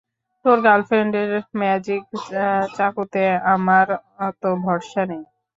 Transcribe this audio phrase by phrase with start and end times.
[0.45, 1.31] তোর গার্লফ্রেন্ডের
[1.59, 2.03] ম্যাজিক
[2.77, 3.87] চাকুতে আমার
[4.27, 5.23] অত ভরসা নেই!